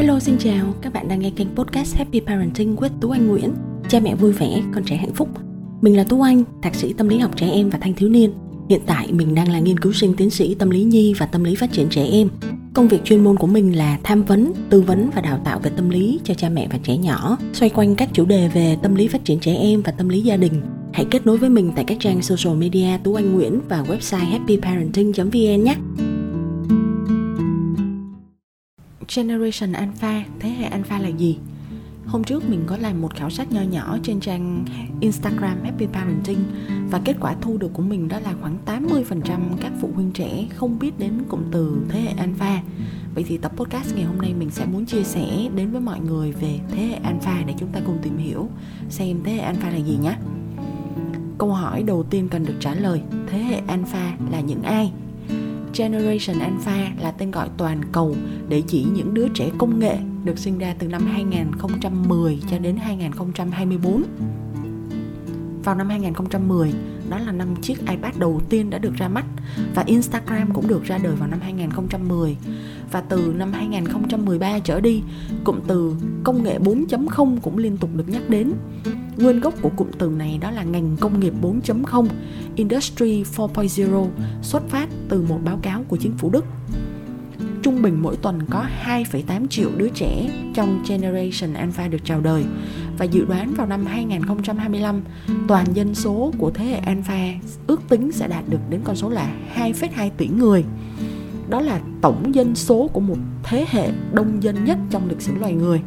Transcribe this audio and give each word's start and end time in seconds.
Hello 0.00 0.18
xin 0.18 0.38
chào, 0.38 0.74
các 0.82 0.92
bạn 0.92 1.08
đang 1.08 1.20
nghe 1.20 1.30
kênh 1.30 1.48
podcast 1.56 1.96
Happy 1.96 2.20
Parenting 2.20 2.76
with 2.76 2.90
Tú 3.00 3.10
Anh 3.10 3.26
Nguyễn. 3.26 3.54
Cha 3.88 4.00
mẹ 4.00 4.14
vui 4.14 4.32
vẻ, 4.32 4.62
con 4.74 4.84
trẻ 4.84 4.96
hạnh 4.96 5.14
phúc. 5.14 5.28
Mình 5.80 5.96
là 5.96 6.04
Tú 6.04 6.22
Anh, 6.22 6.44
thạc 6.62 6.74
sĩ 6.74 6.92
tâm 6.92 7.08
lý 7.08 7.18
học 7.18 7.36
trẻ 7.36 7.50
em 7.50 7.70
và 7.70 7.78
thanh 7.78 7.94
thiếu 7.94 8.08
niên. 8.08 8.32
Hiện 8.68 8.80
tại 8.86 9.12
mình 9.12 9.34
đang 9.34 9.52
là 9.52 9.58
nghiên 9.58 9.78
cứu 9.78 9.92
sinh 9.92 10.14
tiến 10.16 10.30
sĩ 10.30 10.54
tâm 10.54 10.70
lý 10.70 10.82
nhi 10.82 11.14
và 11.18 11.26
tâm 11.26 11.44
lý 11.44 11.54
phát 11.54 11.72
triển 11.72 11.88
trẻ 11.88 12.04
em. 12.04 12.28
Công 12.74 12.88
việc 12.88 13.04
chuyên 13.04 13.24
môn 13.24 13.36
của 13.36 13.46
mình 13.46 13.76
là 13.76 13.98
tham 14.02 14.22
vấn, 14.22 14.52
tư 14.70 14.80
vấn 14.80 15.10
và 15.14 15.20
đào 15.20 15.40
tạo 15.44 15.58
về 15.58 15.70
tâm 15.76 15.90
lý 15.90 16.20
cho 16.24 16.34
cha 16.34 16.48
mẹ 16.48 16.68
và 16.72 16.78
trẻ 16.82 16.96
nhỏ 16.96 17.38
Xoay 17.52 17.70
quanh 17.70 17.94
các 17.94 18.08
chủ 18.12 18.24
đề 18.24 18.48
về 18.48 18.76
tâm 18.82 18.94
lý 18.94 19.08
phát 19.08 19.24
triển 19.24 19.40
trẻ 19.40 19.54
em 19.54 19.82
và 19.82 19.92
tâm 19.92 20.08
lý 20.08 20.20
gia 20.20 20.36
đình. 20.36 20.62
Hãy 20.92 21.06
kết 21.10 21.26
nối 21.26 21.38
với 21.38 21.50
mình 21.50 21.72
tại 21.76 21.84
các 21.84 21.98
trang 22.00 22.22
social 22.22 22.56
media 22.56 22.98
Tú 23.04 23.14
Anh 23.14 23.34
Nguyễn 23.34 23.60
và 23.68 23.82
website 23.82 24.30
happyparenting.vn 24.30 25.64
nhé. 25.64 25.76
Generation 29.16 29.72
Alpha, 29.72 30.24
thế 30.40 30.48
hệ 30.48 30.64
Alpha 30.64 30.98
là 30.98 31.08
gì? 31.08 31.38
Hôm 32.06 32.24
trước 32.24 32.48
mình 32.48 32.64
có 32.66 32.76
làm 32.76 33.02
một 33.02 33.14
khảo 33.14 33.30
sát 33.30 33.52
nho 33.52 33.60
nhỏ 33.60 33.98
trên 34.02 34.20
trang 34.20 34.64
Instagram 35.00 35.56
Happy 35.64 35.86
Parenting 35.86 36.44
và 36.90 37.00
kết 37.04 37.16
quả 37.20 37.34
thu 37.40 37.58
được 37.58 37.70
của 37.72 37.82
mình 37.82 38.08
đó 38.08 38.20
là 38.20 38.34
khoảng 38.40 38.58
80% 38.66 39.40
các 39.60 39.72
phụ 39.80 39.90
huynh 39.94 40.10
trẻ 40.12 40.46
không 40.54 40.78
biết 40.78 40.98
đến 40.98 41.12
cụm 41.28 41.40
từ 41.52 41.82
thế 41.88 42.00
hệ 42.00 42.12
Alpha. 42.18 42.62
Vậy 43.14 43.24
thì 43.28 43.38
tập 43.38 43.52
podcast 43.56 43.94
ngày 43.94 44.04
hôm 44.04 44.18
nay 44.18 44.34
mình 44.34 44.50
sẽ 44.50 44.66
muốn 44.66 44.86
chia 44.86 45.02
sẻ 45.02 45.48
đến 45.54 45.70
với 45.70 45.80
mọi 45.80 46.00
người 46.00 46.32
về 46.32 46.58
thế 46.70 46.82
hệ 46.82 46.94
Alpha 46.94 47.42
để 47.46 47.54
chúng 47.58 47.72
ta 47.72 47.80
cùng 47.86 47.98
tìm 48.02 48.16
hiểu 48.16 48.48
xem 48.88 49.16
thế 49.24 49.32
hệ 49.32 49.40
Alpha 49.40 49.70
là 49.70 49.76
gì 49.76 49.96
nhé. 50.02 50.16
Câu 51.38 51.52
hỏi 51.52 51.82
đầu 51.82 52.02
tiên 52.02 52.28
cần 52.28 52.44
được 52.44 52.56
trả 52.60 52.74
lời, 52.74 53.00
thế 53.26 53.38
hệ 53.38 53.60
Alpha 53.66 54.16
là 54.30 54.40
những 54.40 54.62
ai? 54.62 54.92
Generation 55.76 56.38
Alpha 56.40 56.92
là 57.00 57.10
tên 57.10 57.30
gọi 57.30 57.48
toàn 57.56 57.80
cầu 57.92 58.16
để 58.48 58.62
chỉ 58.66 58.86
những 58.92 59.14
đứa 59.14 59.28
trẻ 59.34 59.50
công 59.58 59.78
nghệ 59.78 59.96
được 60.24 60.38
sinh 60.38 60.58
ra 60.58 60.74
từ 60.78 60.88
năm 60.88 61.06
2010 61.06 62.38
cho 62.50 62.58
đến 62.58 62.76
2024. 62.76 64.02
Vào 65.64 65.74
năm 65.74 65.88
2010, 65.88 66.72
đó 67.10 67.18
là 67.18 67.32
năm 67.32 67.56
chiếc 67.62 67.78
iPad 67.78 68.16
đầu 68.18 68.40
tiên 68.48 68.70
đã 68.70 68.78
được 68.78 68.94
ra 68.94 69.08
mắt 69.08 69.24
và 69.74 69.82
Instagram 69.86 70.54
cũng 70.54 70.68
được 70.68 70.84
ra 70.84 70.98
đời 70.98 71.14
vào 71.16 71.28
năm 71.28 71.40
2010. 71.40 72.36
Và 72.92 73.00
từ 73.00 73.34
năm 73.36 73.52
2013 73.52 74.58
trở 74.58 74.80
đi, 74.80 75.02
cụm 75.44 75.60
từ 75.66 75.94
công 76.24 76.42
nghệ 76.42 76.58
4.0 76.58 77.36
cũng 77.42 77.58
liên 77.58 77.76
tục 77.76 77.90
được 77.94 78.08
nhắc 78.08 78.22
đến. 78.28 78.52
Nguyên 79.16 79.40
gốc 79.40 79.54
của 79.62 79.70
cụm 79.76 79.88
từ 79.98 80.08
này 80.08 80.38
đó 80.40 80.50
là 80.50 80.62
ngành 80.62 80.96
công 81.00 81.20
nghiệp 81.20 81.32
4.0 81.42 82.06
Industry 82.56 83.22
4.0 83.22 84.08
xuất 84.42 84.68
phát 84.68 84.88
từ 85.08 85.22
một 85.22 85.38
báo 85.44 85.58
cáo 85.62 85.84
của 85.88 85.96
chính 85.96 86.12
phủ 86.18 86.30
Đức. 86.30 86.44
Trung 87.62 87.82
bình 87.82 88.02
mỗi 88.02 88.16
tuần 88.16 88.38
có 88.50 88.64
2,8 88.84 89.46
triệu 89.46 89.70
đứa 89.76 89.88
trẻ 89.88 90.30
trong 90.54 90.82
Generation 90.88 91.54
Alpha 91.54 91.88
được 91.88 92.04
chào 92.04 92.20
đời 92.20 92.44
và 92.98 93.04
dự 93.04 93.24
đoán 93.24 93.54
vào 93.54 93.66
năm 93.66 93.86
2025 93.86 95.02
toàn 95.48 95.66
dân 95.74 95.94
số 95.94 96.32
của 96.38 96.50
thế 96.50 96.64
hệ 96.64 96.76
Alpha 96.76 97.28
ước 97.66 97.82
tính 97.88 98.12
sẽ 98.12 98.28
đạt 98.28 98.44
được 98.48 98.58
đến 98.70 98.80
con 98.84 98.96
số 98.96 99.08
là 99.08 99.32
2,2 99.56 100.10
tỷ 100.16 100.28
người. 100.28 100.64
Đó 101.48 101.60
là 101.60 101.80
tổng 102.00 102.34
dân 102.34 102.54
số 102.54 102.88
của 102.92 103.00
một 103.00 103.16
thế 103.42 103.66
hệ 103.68 103.90
đông 104.12 104.42
dân 104.42 104.64
nhất 104.64 104.78
trong 104.90 105.08
lịch 105.08 105.20
sử 105.20 105.34
loài 105.34 105.52
người. 105.52 105.80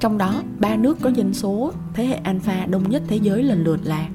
Trong 0.00 0.18
đó, 0.18 0.42
ba 0.58 0.76
nước 0.76 0.98
có 1.00 1.10
dân 1.10 1.34
số 1.34 1.72
thế 1.94 2.06
hệ 2.06 2.14
alpha 2.14 2.66
đông 2.66 2.90
nhất 2.90 3.02
thế 3.08 3.16
giới 3.16 3.42
lần 3.42 3.64
lượt 3.64 3.80
là 3.84 4.08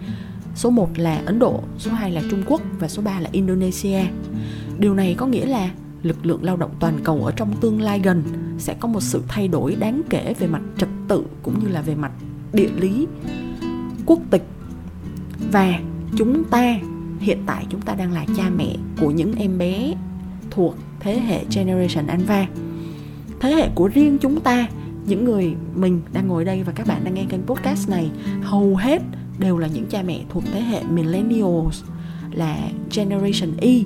số 0.56 0.70
1 0.70 0.90
là 0.96 1.22
Ấn 1.26 1.40
Độ, 1.40 1.59
số 1.78 1.92
2 1.92 2.12
là 2.12 2.22
Trung 2.32 2.44
Quốc 2.48 2.62
và 2.80 2.88
số 2.88 3.02
3 3.02 3.20
là 3.20 3.30
Indonesia. 3.32 4.00
Điều 4.78 4.94
này 4.94 5.16
có 5.18 5.28
nghĩa 5.28 5.46
là 5.46 5.70
lực 6.04 6.26
lượng 6.26 6.44
lao 6.44 6.58
động 6.58 6.72
toàn 6.80 7.00
cầu 7.04 7.26
ở 7.26 7.32
trong 7.32 7.54
tương 7.62 7.82
lai 7.82 8.00
gần 8.00 8.24
sẽ 8.58 8.74
có 8.80 8.88
một 8.88 9.02
sự 9.02 9.22
thay 9.28 9.48
đổi 9.48 9.76
đáng 9.76 10.02
kể 10.10 10.34
về 10.40 10.48
mặt 10.48 10.62
trật 10.78 10.90
tự 11.08 11.24
cũng 11.44 11.60
như 11.60 11.68
là 11.68 11.82
về 11.82 11.96
mặt 11.96 12.12
địa 12.54 12.70
lý, 12.78 13.08
quốc 14.06 14.20
tịch. 14.30 14.44
Và 15.52 15.80
chúng 16.18 16.44
ta 16.44 16.80
hiện 17.20 17.38
tại 17.46 17.66
chúng 17.70 17.81
ta 17.81 17.96
đang 17.96 18.12
là 18.12 18.25
cha 18.38 18.50
mẹ 18.58 18.75
của 19.02 19.12
những 19.12 19.36
em 19.36 19.58
bé 19.58 19.94
thuộc 20.52 20.75
thế 21.00 21.20
hệ 21.20 21.46
Generation 21.56 22.08
Alpha. 22.08 22.48
Thế 23.40 23.52
hệ 23.52 23.70
của 23.75 23.88
riêng 23.88 24.18
chúng 24.22 24.42
ta 24.42 24.68
những 25.06 25.25
người 25.25 25.56
mình 25.75 26.02
đang 26.14 26.28
ngồi 26.28 26.46
đây 26.46 26.64
và 26.64 26.74
các 26.75 26.88
bạn 26.88 27.04
đang 27.04 27.14
nghe 27.14 27.25
kênh 27.30 27.42
podcast 27.42 27.90
này 27.90 28.09
hầu 28.42 28.75
hết 28.75 29.02
đều 29.40 29.58
là 29.58 29.68
những 29.68 29.86
cha 29.86 30.04
mẹ 30.04 30.22
thuộc 30.30 30.44
thế 30.54 30.62
hệ 30.62 30.84
millennials 30.84 31.84
là 32.31 32.58
generation 32.96 33.58
Y 33.59 33.86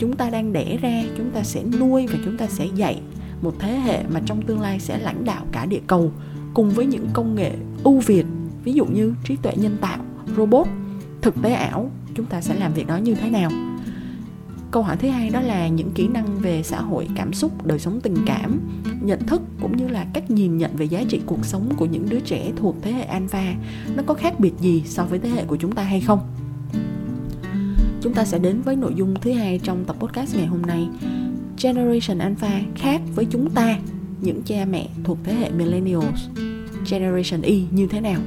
chúng 0.00 0.16
ta 0.16 0.30
đang 0.30 0.52
đẻ 0.52 0.78
ra, 0.82 1.02
chúng 1.16 1.30
ta 1.30 1.42
sẽ 1.42 1.62
nuôi 1.80 2.06
và 2.06 2.18
chúng 2.24 2.36
ta 2.36 2.46
sẽ 2.46 2.66
dạy 2.74 3.00
một 3.42 3.54
thế 3.58 3.78
hệ 3.78 4.02
mà 4.14 4.20
trong 4.26 4.42
tương 4.42 4.60
lai 4.60 4.80
sẽ 4.80 4.98
lãnh 4.98 5.24
đạo 5.24 5.46
cả 5.52 5.66
địa 5.66 5.80
cầu 5.86 6.12
cùng 6.54 6.70
với 6.70 6.86
những 6.86 7.08
công 7.12 7.34
nghệ 7.34 7.52
ưu 7.84 8.00
việt, 8.00 8.26
ví 8.64 8.72
dụ 8.72 8.84
như 8.84 9.14
trí 9.24 9.36
tuệ 9.36 9.52
nhân 9.56 9.76
tạo, 9.80 9.98
robot, 10.36 10.66
thực 11.22 11.42
tế 11.42 11.52
ảo. 11.52 11.90
Chúng 12.14 12.26
ta 12.26 12.40
sẽ 12.40 12.54
làm 12.54 12.72
việc 12.72 12.86
đó 12.86 12.96
như 12.96 13.14
thế 13.14 13.30
nào? 13.30 13.50
Câu 14.70 14.82
hỏi 14.82 14.96
thứ 14.96 15.08
hai 15.08 15.30
đó 15.30 15.40
là 15.40 15.68
những 15.68 15.90
kỹ 15.90 16.08
năng 16.08 16.38
về 16.38 16.62
xã 16.62 16.80
hội, 16.80 17.08
cảm 17.16 17.32
xúc, 17.32 17.66
đời 17.66 17.78
sống 17.78 18.00
tình 18.00 18.16
cảm, 18.26 18.60
nhận 19.02 19.26
thức 19.26 19.42
cũng 19.60 19.76
như 19.76 19.88
là 19.88 20.06
cách 20.14 20.30
nhìn 20.30 20.58
nhận 20.58 20.76
về 20.76 20.84
giá 20.84 21.02
trị 21.08 21.20
cuộc 21.26 21.44
sống 21.44 21.68
của 21.76 21.86
những 21.86 22.08
đứa 22.08 22.20
trẻ 22.20 22.52
thuộc 22.56 22.76
thế 22.82 22.92
hệ 22.92 23.02
alpha, 23.02 23.54
nó 23.94 24.02
có 24.06 24.14
khác 24.14 24.40
biệt 24.40 24.52
gì 24.60 24.82
so 24.86 25.04
với 25.04 25.18
thế 25.18 25.28
hệ 25.28 25.44
của 25.44 25.56
chúng 25.56 25.72
ta 25.72 25.82
hay 25.82 26.00
không? 26.00 26.20
Chúng 28.00 28.14
ta 28.14 28.24
sẽ 28.24 28.38
đến 28.38 28.62
với 28.62 28.76
nội 28.76 28.92
dung 28.96 29.14
thứ 29.20 29.32
hai 29.32 29.60
trong 29.62 29.84
tập 29.84 29.96
podcast 30.00 30.36
ngày 30.36 30.46
hôm 30.46 30.62
nay. 30.62 30.88
Generation 31.62 32.18
alpha 32.18 32.60
khác 32.74 33.00
với 33.14 33.26
chúng 33.30 33.50
ta, 33.50 33.78
những 34.20 34.42
cha 34.42 34.64
mẹ 34.70 34.88
thuộc 35.04 35.18
thế 35.24 35.34
hệ 35.34 35.50
millennials. 35.50 36.28
Generation 36.90 37.42
y 37.42 37.64
như 37.70 37.86
thế 37.86 38.00
nào? 38.00 38.20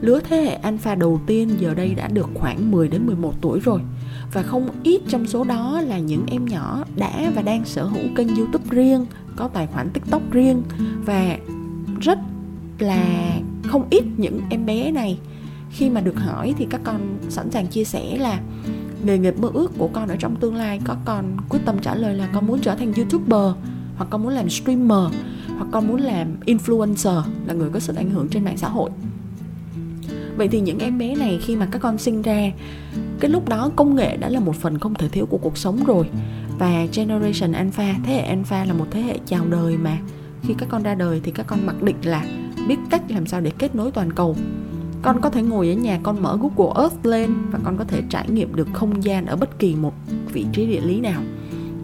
Lứa 0.00 0.20
thế 0.28 0.36
hệ 0.36 0.54
alpha 0.54 0.94
đầu 0.94 1.20
tiên 1.26 1.48
giờ 1.58 1.74
đây 1.74 1.94
đã 1.94 2.08
được 2.08 2.28
khoảng 2.34 2.70
10 2.70 2.88
đến 2.88 3.06
11 3.06 3.34
tuổi 3.40 3.60
rồi. 3.60 3.80
Và 4.32 4.42
không 4.42 4.68
ít 4.82 5.00
trong 5.08 5.26
số 5.26 5.44
đó 5.44 5.80
là 5.80 5.98
những 5.98 6.26
em 6.26 6.44
nhỏ 6.44 6.84
đã 6.96 7.32
và 7.34 7.42
đang 7.42 7.64
sở 7.64 7.84
hữu 7.84 8.04
kênh 8.16 8.36
youtube 8.36 8.64
riêng, 8.70 9.06
có 9.36 9.48
tài 9.48 9.66
khoản 9.66 9.90
tiktok 9.90 10.22
riêng. 10.30 10.62
Và 11.04 11.38
rất 12.00 12.18
là 12.78 13.32
không 13.66 13.86
ít 13.90 14.04
những 14.16 14.40
em 14.50 14.66
bé 14.66 14.90
này 14.90 15.18
khi 15.70 15.90
mà 15.90 16.00
được 16.00 16.16
hỏi 16.16 16.54
thì 16.58 16.66
các 16.70 16.80
con 16.84 17.18
sẵn 17.28 17.50
sàng 17.50 17.66
chia 17.66 17.84
sẻ 17.84 18.16
là 18.18 18.40
nghề 19.04 19.18
nghiệp 19.18 19.34
mơ 19.38 19.50
ước 19.54 19.72
của 19.78 19.88
con 19.92 20.08
ở 20.08 20.16
trong 20.16 20.36
tương 20.36 20.54
lai 20.54 20.80
có 20.84 20.96
con 21.04 21.36
quyết 21.48 21.60
tâm 21.64 21.78
trả 21.78 21.94
lời 21.94 22.14
là 22.14 22.28
con 22.32 22.46
muốn 22.46 22.60
trở 22.60 22.74
thành 22.74 22.92
youtuber, 22.92 23.54
hoặc 23.96 24.06
con 24.10 24.22
muốn 24.22 24.32
làm 24.32 24.50
streamer, 24.50 25.14
hoặc 25.58 25.66
con 25.70 25.88
muốn 25.88 26.00
làm 26.00 26.28
influencer 26.46 27.22
là 27.46 27.54
người 27.54 27.70
có 27.70 27.80
sức 27.80 27.96
ảnh 27.96 28.10
hưởng 28.10 28.28
trên 28.28 28.44
mạng 28.44 28.56
xã 28.56 28.68
hội. 28.68 28.90
Vậy 30.36 30.48
thì 30.48 30.60
những 30.60 30.78
em 30.78 30.98
bé 30.98 31.14
này 31.14 31.38
khi 31.42 31.56
mà 31.56 31.68
các 31.72 31.78
con 31.78 31.98
sinh 31.98 32.22
ra, 32.22 32.50
cái 33.20 33.30
lúc 33.30 33.48
đó 33.48 33.70
công 33.76 33.96
nghệ 33.96 34.16
đã 34.16 34.28
là 34.28 34.40
một 34.40 34.56
phần 34.56 34.78
không 34.78 34.94
thể 34.94 35.08
thiếu 35.08 35.26
của 35.26 35.38
cuộc 35.38 35.58
sống 35.58 35.84
rồi. 35.84 36.10
Và 36.58 36.86
generation 36.94 37.52
alpha, 37.52 37.94
thế 38.04 38.14
hệ 38.14 38.20
alpha 38.20 38.64
là 38.64 38.72
một 38.72 38.86
thế 38.90 39.00
hệ 39.00 39.18
chào 39.26 39.46
đời 39.48 39.76
mà. 39.76 39.98
Khi 40.42 40.54
các 40.58 40.68
con 40.68 40.82
ra 40.82 40.94
đời 40.94 41.20
thì 41.24 41.32
các 41.32 41.46
con 41.46 41.66
mặc 41.66 41.82
định 41.82 41.96
là 42.02 42.24
biết 42.68 42.76
cách 42.90 43.02
làm 43.08 43.26
sao 43.26 43.40
để 43.40 43.50
kết 43.58 43.74
nối 43.74 43.90
toàn 43.90 44.12
cầu 44.12 44.36
con 45.02 45.20
có 45.20 45.30
thể 45.30 45.42
ngồi 45.42 45.68
ở 45.68 45.74
nhà, 45.74 45.98
con 46.02 46.22
mở 46.22 46.38
Google 46.40 46.80
Earth 46.80 47.06
lên 47.06 47.30
và 47.50 47.58
con 47.64 47.76
có 47.76 47.84
thể 47.84 48.02
trải 48.08 48.30
nghiệm 48.30 48.54
được 48.54 48.68
không 48.72 49.04
gian 49.04 49.26
ở 49.26 49.36
bất 49.36 49.58
kỳ 49.58 49.74
một 49.74 49.94
vị 50.32 50.46
trí 50.52 50.66
địa 50.66 50.80
lý 50.80 51.00
nào. 51.00 51.22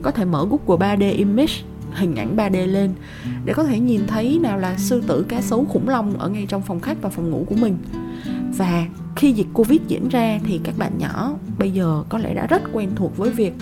Có 0.02 0.10
thể 0.10 0.24
mở 0.24 0.46
Google 0.50 0.96
3D 0.96 1.16
image, 1.16 1.52
hình 1.92 2.16
ảnh 2.16 2.36
3D 2.36 2.66
lên, 2.66 2.92
để 3.44 3.52
có 3.52 3.64
thể 3.64 3.80
nhìn 3.80 4.06
thấy 4.06 4.38
nào 4.42 4.58
là 4.58 4.76
sư 4.78 5.02
tử, 5.06 5.24
cá 5.28 5.40
sấu, 5.40 5.64
khủng 5.64 5.88
long 5.88 6.18
ở 6.18 6.28
ngay 6.28 6.46
trong 6.48 6.62
phòng 6.62 6.80
khách 6.80 7.02
và 7.02 7.08
phòng 7.08 7.30
ngủ 7.30 7.44
của 7.48 7.56
mình. 7.56 7.78
Và 8.56 8.86
khi 9.16 9.32
dịch 9.32 9.46
covid 9.52 9.80
diễn 9.88 10.08
ra 10.08 10.40
thì 10.44 10.60
các 10.64 10.78
bạn 10.78 10.92
nhỏ 10.98 11.32
bây 11.58 11.70
giờ 11.70 12.04
có 12.08 12.18
lẽ 12.18 12.34
đã 12.34 12.46
rất 12.46 12.62
quen 12.72 12.90
thuộc 12.96 13.16
với 13.16 13.30
việc 13.30 13.54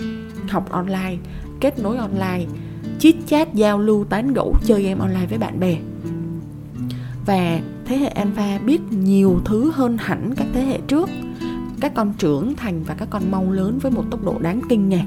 học 0.49 0.69
online, 0.69 1.17
kết 1.59 1.79
nối 1.79 1.97
online, 1.97 2.45
chit 2.99 3.15
chat, 3.25 3.53
giao 3.53 3.79
lưu, 3.79 4.05
tán 4.05 4.33
gẫu, 4.33 4.55
chơi 4.65 4.83
game 4.83 4.99
online 4.99 5.25
với 5.29 5.37
bạn 5.37 5.59
bè. 5.59 5.77
Và 7.25 7.59
thế 7.85 7.97
hệ 7.97 8.07
alpha 8.07 8.57
biết 8.57 8.81
nhiều 8.91 9.41
thứ 9.45 9.71
hơn 9.71 9.97
hẳn 9.97 10.33
các 10.37 10.47
thế 10.53 10.65
hệ 10.65 10.79
trước. 10.87 11.09
Các 11.79 11.93
con 11.95 12.13
trưởng 12.17 12.55
thành 12.55 12.83
và 12.83 12.95
các 12.97 13.07
con 13.09 13.31
mau 13.31 13.51
lớn 13.51 13.79
với 13.81 13.91
một 13.91 14.03
tốc 14.11 14.23
độ 14.23 14.39
đáng 14.39 14.61
kinh 14.69 14.89
ngạc. 14.89 15.05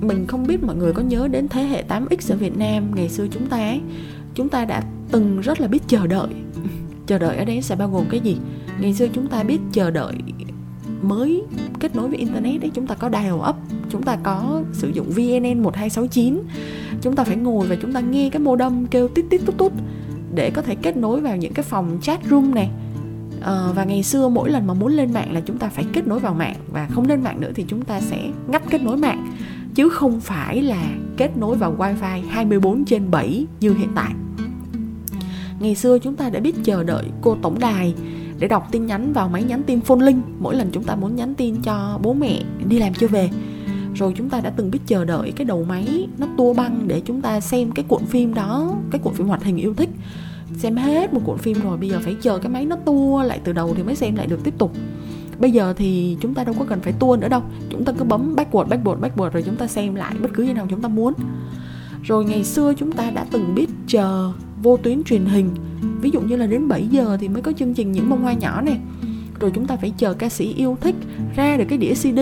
Mình 0.00 0.26
không 0.26 0.46
biết 0.46 0.62
mọi 0.62 0.76
người 0.76 0.92
có 0.92 1.02
nhớ 1.02 1.28
đến 1.28 1.48
thế 1.48 1.62
hệ 1.62 1.84
8X 1.88 2.34
ở 2.34 2.36
Việt 2.36 2.56
Nam 2.56 2.94
ngày 2.94 3.08
xưa 3.08 3.26
chúng 3.30 3.46
ta 3.46 3.56
ấy. 3.56 3.80
Chúng 4.34 4.48
ta 4.48 4.64
đã 4.64 4.82
từng 5.10 5.40
rất 5.40 5.60
là 5.60 5.68
biết 5.68 5.82
chờ 5.86 6.06
đợi. 6.06 6.28
Chờ 7.06 7.18
đợi 7.18 7.36
ở 7.36 7.44
đây 7.44 7.62
sẽ 7.62 7.76
bao 7.76 7.90
gồm 7.90 8.04
cái 8.10 8.20
gì? 8.20 8.36
Ngày 8.80 8.94
xưa 8.94 9.06
chúng 9.12 9.26
ta 9.26 9.42
biết 9.42 9.58
chờ 9.72 9.90
đợi 9.90 10.14
mới 11.02 11.42
kết 11.80 11.96
nối 11.96 12.08
với 12.08 12.18
internet 12.18 12.60
đấy, 12.60 12.70
chúng 12.74 12.86
ta 12.86 12.94
có 12.94 13.10
dial 13.10 13.48
up, 13.48 13.56
chúng 13.90 14.02
ta 14.02 14.16
có 14.22 14.62
sử 14.72 14.88
dụng 14.88 15.06
VNN 15.10 15.62
1269 15.62 16.42
chúng 17.02 17.16
ta 17.16 17.24
phải 17.24 17.36
ngồi 17.36 17.66
và 17.66 17.76
chúng 17.82 17.92
ta 17.92 18.00
nghe 18.00 18.30
cái 18.30 18.40
modem 18.40 18.86
kêu 18.86 19.08
tít 19.08 19.24
tít 19.30 19.40
tút 19.46 19.58
tút 19.58 19.72
để 20.34 20.50
có 20.50 20.62
thể 20.62 20.74
kết 20.74 20.96
nối 20.96 21.20
vào 21.20 21.36
những 21.36 21.52
cái 21.52 21.62
phòng 21.62 21.98
chat 22.02 22.20
room 22.30 22.54
này. 22.54 22.70
À, 23.42 23.68
và 23.74 23.84
ngày 23.84 24.02
xưa 24.02 24.28
mỗi 24.28 24.50
lần 24.50 24.66
mà 24.66 24.74
muốn 24.74 24.92
lên 24.92 25.12
mạng 25.12 25.32
là 25.32 25.40
chúng 25.40 25.58
ta 25.58 25.68
phải 25.68 25.84
kết 25.92 26.06
nối 26.06 26.18
vào 26.18 26.34
mạng 26.34 26.56
và 26.72 26.88
không 26.90 27.08
lên 27.08 27.22
mạng 27.22 27.40
nữa 27.40 27.50
thì 27.54 27.64
chúng 27.68 27.82
ta 27.84 28.00
sẽ 28.00 28.30
ngắt 28.48 28.62
kết 28.70 28.82
nối 28.82 28.96
mạng. 28.96 29.32
Chứ 29.74 29.88
không 29.88 30.20
phải 30.20 30.62
là 30.62 30.84
kết 31.16 31.36
nối 31.36 31.56
vào 31.56 31.76
wifi 31.78 32.22
24 32.28 32.84
trên 32.84 33.10
7 33.10 33.46
như 33.60 33.74
hiện 33.74 33.88
tại. 33.94 34.12
Ngày 35.60 35.74
xưa 35.74 35.98
chúng 35.98 36.16
ta 36.16 36.30
đã 36.30 36.40
biết 36.40 36.56
chờ 36.64 36.84
đợi 36.84 37.04
cô 37.20 37.36
tổng 37.42 37.58
đài 37.58 37.94
để 38.38 38.48
đọc 38.48 38.68
tin 38.70 38.86
nhắn 38.86 39.12
vào 39.12 39.28
máy 39.28 39.42
nhắn 39.42 39.62
tin 39.62 39.80
phone 39.80 40.06
link 40.06 40.24
mỗi 40.38 40.54
lần 40.54 40.70
chúng 40.72 40.84
ta 40.84 40.96
muốn 40.96 41.16
nhắn 41.16 41.34
tin 41.34 41.62
cho 41.62 41.98
bố 42.02 42.12
mẹ 42.12 42.42
đi 42.68 42.78
làm 42.78 42.94
chưa 42.94 43.06
về 43.06 43.30
rồi 43.98 44.12
chúng 44.16 44.28
ta 44.28 44.40
đã 44.40 44.50
từng 44.50 44.70
biết 44.70 44.78
chờ 44.86 45.04
đợi 45.04 45.32
cái 45.36 45.44
đầu 45.44 45.64
máy 45.64 46.08
nó 46.18 46.26
tua 46.36 46.54
băng 46.54 46.88
để 46.88 47.02
chúng 47.04 47.20
ta 47.20 47.40
xem 47.40 47.70
cái 47.72 47.84
cuộn 47.88 48.04
phim 48.04 48.34
đó, 48.34 48.74
cái 48.90 49.00
cuộn 49.04 49.14
phim 49.14 49.26
hoạt 49.26 49.44
hình 49.44 49.56
yêu 49.56 49.74
thích. 49.74 49.90
Xem 50.56 50.76
hết 50.76 51.14
một 51.14 51.20
cuộn 51.24 51.38
phim 51.38 51.56
rồi 51.62 51.76
bây 51.76 51.88
giờ 51.88 51.98
phải 52.02 52.16
chờ 52.22 52.38
cái 52.38 52.52
máy 52.52 52.64
nó 52.64 52.76
tua 52.76 53.22
lại 53.22 53.40
từ 53.44 53.52
đầu 53.52 53.74
thì 53.76 53.82
mới 53.82 53.96
xem 53.96 54.16
lại 54.16 54.26
được 54.26 54.44
tiếp 54.44 54.54
tục. 54.58 54.72
Bây 55.38 55.50
giờ 55.50 55.74
thì 55.76 56.16
chúng 56.20 56.34
ta 56.34 56.44
đâu 56.44 56.54
có 56.58 56.64
cần 56.68 56.80
phải 56.80 56.92
tua 56.92 57.16
nữa 57.16 57.28
đâu. 57.28 57.42
Chúng 57.70 57.84
ta 57.84 57.92
cứ 57.92 58.04
bấm 58.04 58.36
backward 58.36 58.68
backward 58.68 59.00
backward 59.00 59.30
rồi 59.30 59.42
chúng 59.42 59.56
ta 59.56 59.66
xem 59.66 59.94
lại 59.94 60.14
bất 60.22 60.30
cứ 60.34 60.44
khi 60.46 60.52
nào 60.52 60.66
chúng 60.70 60.82
ta 60.82 60.88
muốn. 60.88 61.12
Rồi 62.02 62.24
ngày 62.24 62.44
xưa 62.44 62.74
chúng 62.74 62.92
ta 62.92 63.10
đã 63.10 63.26
từng 63.30 63.54
biết 63.54 63.66
chờ 63.86 64.32
vô 64.62 64.76
tuyến 64.76 65.02
truyền 65.04 65.24
hình. 65.24 65.50
Ví 66.00 66.10
dụ 66.10 66.20
như 66.20 66.36
là 66.36 66.46
đến 66.46 66.68
7 66.68 66.86
giờ 66.86 67.16
thì 67.20 67.28
mới 67.28 67.42
có 67.42 67.52
chương 67.52 67.74
trình 67.74 67.92
những 67.92 68.10
bông 68.10 68.22
hoa 68.22 68.32
nhỏ 68.32 68.60
này 68.60 68.80
rồi 69.40 69.50
chúng 69.54 69.66
ta 69.66 69.76
phải 69.76 69.92
chờ 69.98 70.14
ca 70.14 70.28
sĩ 70.28 70.54
yêu 70.54 70.76
thích 70.80 70.94
ra 71.36 71.56
được 71.56 71.64
cái 71.68 71.78
đĩa 71.78 71.94
CD 71.94 72.20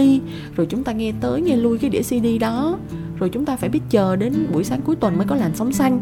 rồi 0.57 0.67
chúng 0.71 0.85
ta 0.85 0.93
nghe 0.93 1.13
tới 1.21 1.41
nghe 1.41 1.57
lui 1.57 1.79
cái 1.79 1.91
đĩa 1.91 2.03
CD 2.03 2.41
đó. 2.41 2.79
Rồi 3.19 3.31
chúng 3.31 3.45
ta 3.45 3.57
phải 3.57 3.69
biết 3.69 3.81
chờ 3.91 4.17
đến 4.17 4.47
buổi 4.53 4.65
sáng 4.65 4.83
cuối 4.83 4.97
tuần 4.97 5.17
mới 5.19 5.27
có 5.27 5.37
làn 5.37 5.51
sóng 5.55 5.73
xanh. 5.73 6.01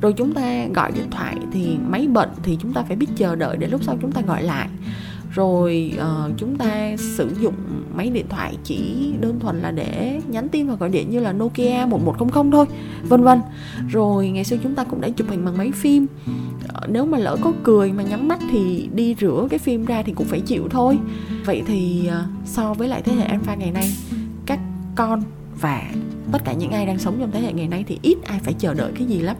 Rồi 0.00 0.12
chúng 0.12 0.34
ta 0.34 0.66
gọi 0.74 0.92
điện 0.92 1.10
thoại 1.10 1.36
thì 1.52 1.76
máy 1.88 2.08
bận 2.12 2.28
thì 2.42 2.58
chúng 2.62 2.72
ta 2.72 2.82
phải 2.82 2.96
biết 2.96 3.06
chờ 3.16 3.36
đợi 3.36 3.56
để 3.56 3.66
lúc 3.66 3.82
sau 3.84 3.96
chúng 4.02 4.12
ta 4.12 4.20
gọi 4.20 4.42
lại 4.42 4.68
rồi 5.30 5.92
uh, 5.96 6.32
chúng 6.36 6.58
ta 6.58 6.96
sử 6.98 7.30
dụng 7.40 7.54
máy 7.94 8.10
điện 8.10 8.26
thoại 8.28 8.56
chỉ 8.64 9.12
đơn 9.20 9.40
thuần 9.40 9.60
là 9.60 9.70
để 9.70 10.20
nhắn 10.28 10.48
tin 10.48 10.68
và 10.68 10.74
gọi 10.74 10.88
điện 10.88 11.10
như 11.10 11.20
là 11.20 11.32
Nokia 11.32 11.86
1100 11.88 12.50
thôi 12.50 12.66
vân 13.02 13.22
vân. 13.22 13.40
Rồi 13.88 14.28
ngày 14.28 14.44
xưa 14.44 14.56
chúng 14.62 14.74
ta 14.74 14.84
cũng 14.84 15.00
đã 15.00 15.08
chụp 15.08 15.26
hình 15.30 15.44
bằng 15.44 15.58
máy 15.58 15.70
phim. 15.72 16.06
Uh, 16.24 16.88
nếu 16.88 17.06
mà 17.06 17.18
lỡ 17.18 17.36
có 17.42 17.52
cười 17.64 17.92
mà 17.92 18.02
nhắm 18.02 18.28
mắt 18.28 18.38
thì 18.50 18.88
đi 18.94 19.16
rửa 19.20 19.46
cái 19.50 19.58
phim 19.58 19.84
ra 19.84 20.02
thì 20.02 20.12
cũng 20.12 20.26
phải 20.26 20.40
chịu 20.40 20.68
thôi. 20.70 20.98
Vậy 21.44 21.62
thì 21.66 22.08
uh, 22.08 22.48
so 22.48 22.74
với 22.74 22.88
lại 22.88 23.02
thế 23.02 23.12
hệ 23.12 23.24
alpha 23.24 23.54
ngày 23.54 23.70
nay 23.70 23.90
các 24.46 24.60
con 24.94 25.22
và 25.60 25.82
tất 26.32 26.42
cả 26.44 26.52
những 26.52 26.70
ai 26.70 26.86
đang 26.86 26.98
sống 26.98 27.16
trong 27.20 27.30
thế 27.30 27.40
hệ 27.40 27.52
ngày 27.52 27.68
nay 27.68 27.84
thì 27.88 27.98
ít 28.02 28.16
ai 28.24 28.38
phải 28.38 28.54
chờ 28.58 28.74
đợi 28.74 28.92
cái 28.94 29.06
gì 29.06 29.18
lắm. 29.18 29.36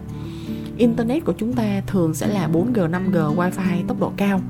Internet 0.76 1.24
của 1.24 1.32
chúng 1.38 1.52
ta 1.52 1.82
thường 1.86 2.14
sẽ 2.14 2.26
là 2.26 2.48
4G, 2.52 2.90
5G, 2.90 3.36
wifi 3.36 3.86
tốc 3.86 4.00
độ 4.00 4.12
cao 4.16 4.40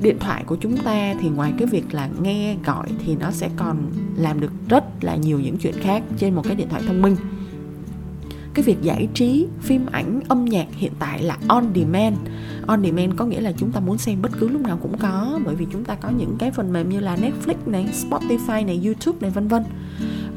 điện 0.00 0.18
thoại 0.20 0.44
của 0.46 0.56
chúng 0.56 0.76
ta 0.76 1.14
thì 1.20 1.28
ngoài 1.28 1.52
cái 1.58 1.66
việc 1.66 1.94
là 1.94 2.08
nghe 2.22 2.56
gọi 2.64 2.88
thì 3.04 3.16
nó 3.16 3.30
sẽ 3.30 3.50
còn 3.56 3.76
làm 4.16 4.40
được 4.40 4.52
rất 4.68 5.04
là 5.04 5.16
nhiều 5.16 5.40
những 5.40 5.56
chuyện 5.58 5.74
khác 5.80 6.02
trên 6.18 6.34
một 6.34 6.42
cái 6.44 6.56
điện 6.56 6.68
thoại 6.68 6.82
thông 6.86 7.02
minh 7.02 7.16
cái 8.54 8.64
việc 8.64 8.82
giải 8.82 9.08
trí 9.14 9.46
phim 9.60 9.86
ảnh 9.86 10.20
âm 10.28 10.44
nhạc 10.44 10.66
hiện 10.72 10.92
tại 10.98 11.22
là 11.22 11.36
on 11.48 11.64
demand 11.74 12.16
on 12.66 12.84
demand 12.84 13.12
có 13.16 13.24
nghĩa 13.24 13.40
là 13.40 13.52
chúng 13.52 13.72
ta 13.72 13.80
muốn 13.80 13.98
xem 13.98 14.22
bất 14.22 14.32
cứ 14.40 14.48
lúc 14.48 14.60
nào 14.60 14.78
cũng 14.82 14.98
có 14.98 15.40
bởi 15.44 15.54
vì 15.54 15.66
chúng 15.72 15.84
ta 15.84 15.94
có 15.94 16.10
những 16.10 16.36
cái 16.38 16.50
phần 16.50 16.72
mềm 16.72 16.88
như 16.88 17.00
là 17.00 17.16
Netflix 17.16 17.54
này, 17.66 17.86
Spotify 17.92 18.66
này, 18.66 18.80
YouTube 18.84 19.18
này 19.20 19.30
vân 19.30 19.48
vân. 19.48 19.62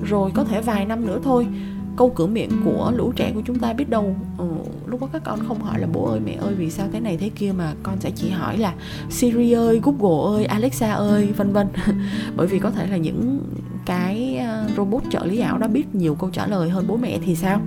Rồi 0.03 0.31
có 0.33 0.43
thể 0.43 0.61
vài 0.61 0.85
năm 0.85 1.07
nữa 1.07 1.19
thôi 1.23 1.47
câu 1.95 2.09
cửa 2.09 2.25
miệng 2.25 2.49
của 2.65 2.91
lũ 2.95 3.13
trẻ 3.15 3.31
của 3.35 3.41
chúng 3.45 3.59
ta 3.59 3.73
biết 3.73 3.89
đâu 3.89 4.15
ừ, 4.37 4.45
lúc 4.85 5.01
đó 5.01 5.07
các 5.13 5.21
con 5.25 5.39
không 5.47 5.61
hỏi 5.61 5.79
là 5.79 5.87
bố 5.93 6.05
ơi 6.05 6.19
mẹ 6.25 6.33
ơi 6.33 6.53
vì 6.53 6.69
sao 6.69 6.87
thế 6.93 6.99
này 6.99 7.17
thế 7.17 7.29
kia? 7.29 7.51
Mà 7.51 7.73
con 7.83 7.99
sẽ 7.99 8.11
chỉ 8.15 8.29
hỏi 8.29 8.57
là 8.57 8.73
Siri 9.09 9.51
ơi 9.51 9.81
Google 9.83 10.37
ơi 10.37 10.45
Alexa 10.45 10.91
ơi 10.91 11.27
vân 11.37 11.53
vân. 11.53 11.67
Bởi 12.35 12.47
vì 12.47 12.59
có 12.59 12.71
thể 12.71 12.87
là 12.87 12.97
những 12.97 13.39
cái 13.85 14.37
ờ, 14.37 14.67
robot 14.77 15.03
trợ 15.09 15.25
lý 15.25 15.39
ảo 15.39 15.57
đó 15.57 15.67
biết 15.67 15.95
nhiều 15.95 16.15
câu 16.15 16.29
trả 16.29 16.47
lời 16.47 16.69
hơn 16.69 16.85
bố 16.87 16.97
mẹ 16.97 17.19
thì 17.25 17.35
sao? 17.35 17.61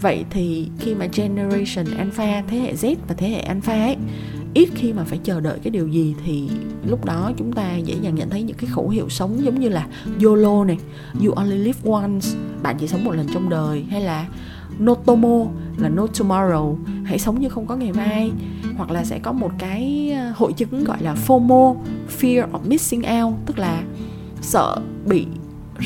Vậy 0.00 0.24
thì 0.30 0.68
khi 0.78 0.94
mà 0.94 1.06
generation 1.14 1.86
alpha 1.98 2.42
thế 2.48 2.58
hệ 2.58 2.74
Z 2.74 2.96
và 3.08 3.14
thế 3.14 3.28
hệ 3.28 3.40
alpha 3.40 3.84
ấy 3.84 3.96
ít 4.58 4.68
khi 4.74 4.92
mà 4.92 5.04
phải 5.04 5.18
chờ 5.24 5.40
đợi 5.40 5.58
cái 5.62 5.70
điều 5.70 5.88
gì 5.88 6.14
thì 6.24 6.48
lúc 6.86 7.04
đó 7.04 7.32
chúng 7.36 7.52
ta 7.52 7.76
dễ 7.76 7.94
dàng 8.02 8.14
nhận 8.14 8.30
thấy 8.30 8.42
những 8.42 8.56
cái 8.56 8.70
khẩu 8.70 8.88
hiệu 8.88 9.08
sống 9.08 9.44
giống 9.44 9.60
như 9.60 9.68
là 9.68 9.86
YOLO 10.22 10.64
này, 10.64 10.78
You 11.24 11.32
only 11.32 11.58
live 11.58 11.78
once, 11.84 12.28
bạn 12.62 12.76
chỉ 12.78 12.88
sống 12.88 13.04
một 13.04 13.12
lần 13.12 13.26
trong 13.34 13.48
đời, 13.48 13.84
hay 13.90 14.00
là 14.00 14.26
No 14.78 14.94
tomo 14.94 15.46
là 15.76 15.88
no 15.88 16.06
tomorrow, 16.06 16.76
hãy 17.04 17.18
sống 17.18 17.40
như 17.40 17.48
không 17.48 17.66
có 17.66 17.76
ngày 17.76 17.92
mai. 17.92 18.30
Hoặc 18.76 18.90
là 18.90 19.04
sẽ 19.04 19.18
có 19.18 19.32
một 19.32 19.50
cái 19.58 20.12
ờ, 20.18 20.32
hội 20.36 20.52
chứng 20.52 20.84
gọi 20.84 21.02
là 21.02 21.14
FOMO, 21.26 21.76
fear 22.20 22.50
of 22.50 22.60
missing 22.68 23.02
out, 23.22 23.34
tức 23.46 23.58
là 23.58 23.82
sợ 24.40 24.76
bị 25.06 25.26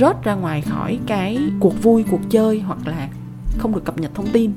rớt 0.01 0.25
ra 0.25 0.35
ngoài 0.35 0.61
khỏi 0.61 0.99
cái 1.07 1.39
cuộc 1.61 1.83
vui, 1.83 2.05
cuộc 2.11 2.21
chơi, 2.31 2.61
hoặc 2.61 2.87
là 2.87 3.09
không 3.59 3.75
được 3.75 3.85
cập 3.85 3.99
nhật 3.99 4.15
thông 4.15 4.29
tin 4.33 4.53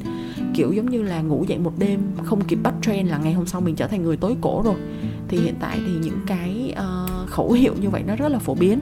kiểu 0.55 0.71
giống 0.71 0.89
như 0.89 1.03
là 1.03 1.21
ngủ 1.21 1.45
dậy 1.47 1.59
một 1.59 1.73
đêm 1.77 1.99
không 2.23 2.43
kịp 2.43 2.59
bắt 2.63 2.73
trend 2.81 3.09
là 3.09 3.17
ngày 3.17 3.33
hôm 3.33 3.45
sau 3.45 3.61
mình 3.61 3.75
trở 3.75 3.87
thành 3.87 4.03
người 4.03 4.17
tối 4.17 4.35
cổ 4.41 4.61
rồi. 4.65 4.75
Thì 5.27 5.37
hiện 5.37 5.55
tại 5.59 5.79
thì 5.87 5.91
những 6.01 6.19
cái 6.27 6.73
uh, 6.73 7.29
khẩu 7.29 7.51
hiệu 7.51 7.73
như 7.81 7.89
vậy 7.89 8.03
nó 8.07 8.15
rất 8.15 8.29
là 8.29 8.39
phổ 8.39 8.55
biến. 8.55 8.79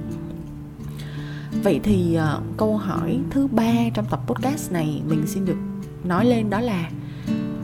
Vậy 1.63 1.79
thì 1.83 2.17
uh, 2.17 2.57
câu 2.57 2.77
hỏi 2.77 3.19
thứ 3.29 3.47
ba 3.47 3.73
trong 3.93 4.05
tập 4.09 4.19
podcast 4.27 4.71
này 4.71 5.01
mình 5.09 5.27
xin 5.27 5.45
được 5.45 5.57
nói 6.03 6.25
lên 6.25 6.49
đó 6.49 6.59
là 6.59 6.89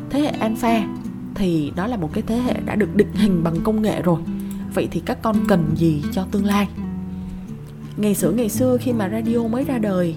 thế 0.09 0.19
hệ 0.19 0.29
alpha 0.29 0.87
thì 1.35 1.71
đó 1.75 1.87
là 1.87 1.97
một 1.97 2.09
cái 2.13 2.23
thế 2.27 2.37
hệ 2.37 2.53
đã 2.65 2.75
được 2.75 2.95
định 2.95 3.13
hình 3.13 3.43
bằng 3.43 3.55
công 3.63 3.81
nghệ 3.81 4.01
rồi. 4.01 4.21
Vậy 4.73 4.87
thì 4.91 5.01
các 5.05 5.21
con 5.21 5.35
cần 5.47 5.71
gì 5.75 6.03
cho 6.11 6.25
tương 6.31 6.45
lai? 6.45 6.67
Ngày 7.97 8.15
xưa 8.15 8.31
ngày 8.31 8.49
xưa 8.49 8.77
khi 8.81 8.93
mà 8.93 9.09
radio 9.09 9.47
mới 9.47 9.63
ra 9.63 9.77
đời 9.77 10.15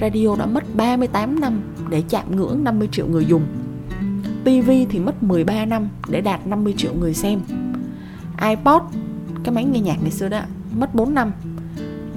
radio 0.00 0.36
đã 0.38 0.46
mất 0.46 0.64
38 0.76 1.40
năm 1.40 1.60
để 1.90 2.02
chạm 2.08 2.36
ngưỡng 2.36 2.64
50 2.64 2.88
triệu 2.92 3.06
người 3.06 3.24
dùng. 3.24 3.42
TV 4.44 4.70
thì 4.90 4.98
mất 4.98 5.22
13 5.22 5.64
năm 5.64 5.88
để 6.08 6.20
đạt 6.20 6.46
50 6.46 6.74
triệu 6.76 6.94
người 6.94 7.14
xem. 7.14 7.40
iPod, 8.48 8.82
cái 9.44 9.54
máy 9.54 9.64
nghe 9.64 9.80
nhạc 9.80 10.02
ngày 10.02 10.10
xưa 10.10 10.28
đó, 10.28 10.40
mất 10.76 10.94
4 10.94 11.14
năm. 11.14 11.32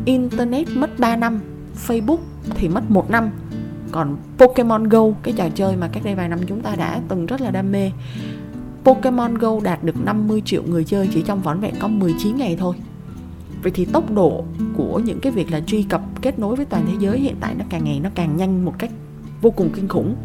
Internet 0.06 0.68
mất 0.76 1.00
3 1.00 1.16
năm. 1.16 1.40
Facebook 1.88 2.20
thì 2.56 2.68
mất 2.68 2.92
1 2.92 3.10
năm. 3.10 3.30
Còn 3.92 4.18
Pokemon 4.38 4.90
Go, 4.90 5.04
cái 5.24 5.34
trò 5.38 5.50
chơi 5.56 5.76
mà 5.76 5.90
cách 5.94 6.04
đây 6.04 6.16
vài 6.16 6.30
năm 6.30 6.40
chúng 6.48 6.62
ta 6.62 6.76
đã 6.76 7.00
từng 7.08 7.26
rất 7.26 7.42
là 7.42 7.52
đam 7.52 7.72
mê 7.72 7.92
Pokemon 8.84 9.38
Go 9.38 9.60
đạt 9.64 9.84
được 9.84 10.06
50 10.06 10.42
triệu 10.46 10.64
người 10.64 10.84
chơi 10.84 11.10
chỉ 11.14 11.22
trong 11.22 11.42
vỏn 11.42 11.60
vẹn 11.60 11.74
có 11.80 11.88
19 11.88 12.38
ngày 12.38 12.56
thôi. 12.60 12.76
Vậy 13.62 13.72
thì 13.76 13.86
tốc 13.86 14.12
độ 14.12 14.46
của 14.78 15.00
những 15.00 15.20
cái 15.20 15.32
việc 15.32 15.52
là 15.52 15.62
truy 15.62 15.84
cập 15.84 16.02
kết 16.22 16.40
nối 16.40 16.56
với 16.56 16.66
toàn 16.66 16.86
thế 16.88 16.94
giới 17.00 17.20
hiện 17.20 17.36
tại 17.40 17.56
nó 17.56 17.66
càng 17.70 17.84
ngày 17.84 18.00
nó 18.00 18.10
càng 18.16 18.38
nhanh 18.38 18.66
một 18.66 18.74
cách 18.80 18.92
vô 19.42 19.52
cùng 19.52 19.70
kinh 19.76 19.88
khủng. 19.88 20.16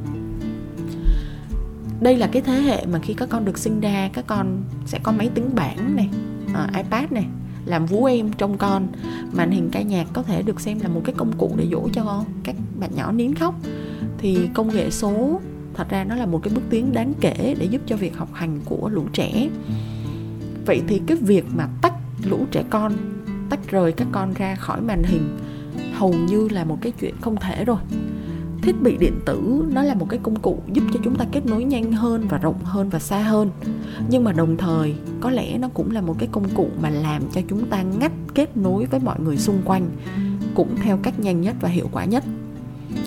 Đây 2.00 2.16
là 2.16 2.26
cái 2.26 2.42
thế 2.42 2.60
hệ 2.60 2.86
mà 2.86 2.98
khi 2.98 3.14
các 3.14 3.28
con 3.28 3.44
được 3.44 3.58
sinh 3.58 3.80
ra 3.80 4.10
các 4.12 4.26
con 4.26 4.62
sẽ 4.86 4.98
có 5.02 5.12
máy 5.12 5.30
tính 5.34 5.50
bảng 5.54 5.96
này 5.96 6.08
uh, 6.46 6.76
ipad 6.76 7.12
này 7.12 7.26
làm 7.64 7.86
vú 7.86 8.04
em 8.04 8.32
trong 8.32 8.58
con. 8.58 8.88
Màn 9.32 9.50
hình 9.50 9.68
ca 9.72 9.82
nhạc 9.82 10.06
có 10.12 10.22
thể 10.22 10.42
được 10.42 10.60
xem 10.60 10.78
là 10.80 10.88
một 10.88 11.00
cái 11.04 11.14
công 11.18 11.32
cụ 11.38 11.52
để 11.56 11.66
dỗ 11.72 11.88
cho 11.92 12.24
các 12.44 12.56
bạn 12.80 12.90
nhỏ 12.94 13.12
nín 13.12 13.34
khóc. 13.34 13.54
Thì 14.18 14.48
công 14.54 14.68
nghệ 14.68 14.90
số 14.90 15.40
thật 15.74 15.88
ra 15.88 16.04
nó 16.04 16.14
là 16.14 16.26
một 16.26 16.40
cái 16.42 16.54
bước 16.54 16.62
tiến 16.70 16.92
đáng 16.92 17.12
kể 17.20 17.54
để 17.58 17.66
giúp 17.66 17.82
cho 17.86 17.96
việc 17.96 18.16
học 18.16 18.28
hành 18.32 18.60
của 18.64 18.88
lũ 18.88 19.04
trẻ. 19.12 19.48
Vậy 20.66 20.82
thì 20.88 21.00
cái 21.06 21.16
việc 21.20 21.44
mà 21.56 21.68
tách 21.82 21.94
lũ 22.24 22.38
trẻ 22.50 22.64
con 22.70 22.92
tách 23.50 23.70
rời 23.70 23.92
các 23.92 24.08
con 24.12 24.34
ra 24.34 24.54
khỏi 24.54 24.80
màn 24.80 25.02
hình. 25.02 25.36
Hầu 25.94 26.12
như 26.12 26.48
là 26.48 26.64
một 26.64 26.78
cái 26.80 26.92
chuyện 27.00 27.14
không 27.20 27.36
thể 27.36 27.64
rồi. 27.64 27.78
Thiết 28.62 28.82
bị 28.82 28.96
điện 28.96 29.20
tử 29.26 29.64
nó 29.72 29.82
là 29.82 29.94
một 29.94 30.06
cái 30.08 30.20
công 30.22 30.36
cụ 30.36 30.58
giúp 30.72 30.84
cho 30.94 31.00
chúng 31.04 31.14
ta 31.16 31.24
kết 31.32 31.46
nối 31.46 31.64
nhanh 31.64 31.92
hơn 31.92 32.26
và 32.28 32.38
rộng 32.38 32.64
hơn 32.64 32.88
và 32.88 32.98
xa 32.98 33.18
hơn. 33.18 33.50
Nhưng 34.08 34.24
mà 34.24 34.32
đồng 34.32 34.56
thời, 34.56 34.94
có 35.20 35.30
lẽ 35.30 35.58
nó 35.58 35.68
cũng 35.68 35.90
là 35.90 36.00
một 36.00 36.16
cái 36.18 36.28
công 36.32 36.48
cụ 36.54 36.68
mà 36.82 36.90
làm 36.90 37.22
cho 37.32 37.40
chúng 37.48 37.66
ta 37.66 37.82
ngắt 37.82 38.12
kết 38.34 38.56
nối 38.56 38.86
với 38.86 39.00
mọi 39.00 39.20
người 39.20 39.36
xung 39.36 39.62
quanh, 39.64 39.90
cũng 40.54 40.76
theo 40.76 40.98
cách 41.02 41.20
nhanh 41.20 41.40
nhất 41.40 41.56
và 41.60 41.68
hiệu 41.68 41.88
quả 41.92 42.04
nhất. 42.04 42.24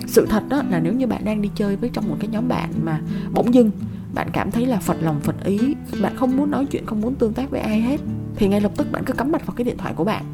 Sự 0.06 0.26
thật 0.26 0.42
đó 0.48 0.62
là 0.70 0.80
nếu 0.80 0.92
như 0.92 1.06
bạn 1.06 1.24
đang 1.24 1.42
đi 1.42 1.50
chơi 1.54 1.76
với 1.76 1.90
trong 1.92 2.08
một 2.08 2.16
cái 2.20 2.28
nhóm 2.28 2.48
bạn 2.48 2.70
mà 2.82 3.00
bỗng 3.32 3.54
dưng 3.54 3.70
bạn 4.14 4.28
cảm 4.32 4.50
thấy 4.50 4.66
là 4.66 4.76
phật 4.76 4.96
lòng 5.02 5.20
phật 5.20 5.44
ý, 5.44 5.58
bạn 6.02 6.16
không 6.16 6.36
muốn 6.36 6.50
nói 6.50 6.66
chuyện, 6.70 6.86
không 6.86 7.00
muốn 7.00 7.14
tương 7.14 7.32
tác 7.32 7.50
với 7.50 7.60
ai 7.60 7.80
hết 7.80 8.00
thì 8.40 8.48
ngay 8.48 8.60
lập 8.60 8.72
tức 8.76 8.92
bạn 8.92 9.04
cứ 9.04 9.12
cắm 9.12 9.32
mặt 9.32 9.46
vào 9.46 9.54
cái 9.56 9.64
điện 9.64 9.78
thoại 9.78 9.94
của 9.96 10.04
bạn. 10.04 10.24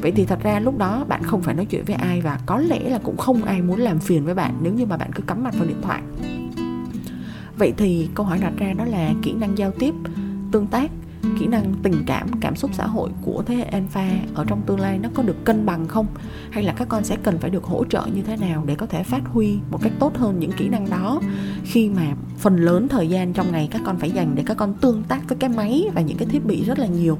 Vậy 0.00 0.12
thì 0.12 0.24
thật 0.24 0.38
ra 0.42 0.60
lúc 0.60 0.78
đó 0.78 1.04
bạn 1.08 1.22
không 1.22 1.42
phải 1.42 1.54
nói 1.54 1.66
chuyện 1.66 1.84
với 1.84 1.96
ai 1.96 2.20
và 2.20 2.38
có 2.46 2.58
lẽ 2.58 2.80
là 2.90 2.98
cũng 2.98 3.16
không 3.16 3.42
ai 3.42 3.62
muốn 3.62 3.80
làm 3.80 3.98
phiền 3.98 4.24
với 4.24 4.34
bạn 4.34 4.58
nếu 4.62 4.72
như 4.72 4.86
mà 4.86 4.96
bạn 4.96 5.10
cứ 5.14 5.22
cắm 5.22 5.44
mặt 5.44 5.54
vào 5.54 5.66
điện 5.68 5.82
thoại. 5.82 6.02
Vậy 7.56 7.72
thì 7.76 8.08
câu 8.14 8.26
hỏi 8.26 8.38
đặt 8.38 8.52
ra 8.56 8.72
đó 8.72 8.84
là 8.84 9.12
kỹ 9.22 9.32
năng 9.32 9.58
giao 9.58 9.70
tiếp, 9.70 9.94
tương 10.52 10.66
tác, 10.66 10.90
kỹ 11.40 11.46
năng 11.46 11.74
tình 11.82 12.04
cảm 12.06 12.28
cảm 12.40 12.56
xúc 12.56 12.70
xã 12.74 12.86
hội 12.86 13.10
của 13.22 13.42
thế 13.46 13.54
hệ 13.54 13.64
alpha 13.64 14.10
ở 14.34 14.44
trong 14.48 14.62
tương 14.66 14.80
lai 14.80 14.98
nó 14.98 15.08
có 15.14 15.22
được 15.22 15.44
cân 15.44 15.66
bằng 15.66 15.88
không? 15.88 16.06
Hay 16.50 16.64
là 16.64 16.72
các 16.72 16.88
con 16.88 17.04
sẽ 17.04 17.16
cần 17.22 17.38
phải 17.38 17.50
được 17.50 17.64
hỗ 17.64 17.84
trợ 17.84 18.06
như 18.14 18.22
thế 18.22 18.36
nào 18.36 18.64
để 18.66 18.74
có 18.74 18.86
thể 18.86 19.02
phát 19.02 19.22
huy 19.24 19.58
một 19.70 19.82
cách 19.82 19.92
tốt 19.98 20.16
hơn 20.16 20.38
những 20.38 20.52
kỹ 20.52 20.68
năng 20.68 20.90
đó? 20.90 21.20
Khi 21.64 21.88
mà 21.88 22.14
phần 22.38 22.56
lớn 22.56 22.88
thời 22.88 23.08
gian 23.08 23.32
trong 23.32 23.52
ngày 23.52 23.68
các 23.70 23.82
con 23.84 23.98
phải 23.98 24.10
dành 24.10 24.34
để 24.34 24.42
các 24.46 24.56
con 24.56 24.74
tương 24.74 25.02
tác 25.02 25.28
với 25.28 25.38
cái 25.38 25.50
máy 25.50 25.84
và 25.94 26.00
những 26.00 26.16
cái 26.16 26.28
thiết 26.28 26.46
bị 26.46 26.64
rất 26.64 26.78
là 26.78 26.86
nhiều 26.86 27.18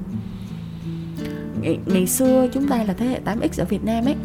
ngày, 1.63 1.79
ngày 1.85 2.07
xưa 2.07 2.47
chúng 2.53 2.67
ta 2.67 2.83
là 2.83 2.93
thế 2.93 3.05
hệ 3.05 3.21
8X 3.25 3.61
ở 3.61 3.65
Việt 3.65 3.83
Nam 3.83 4.05
ấy. 4.05 4.15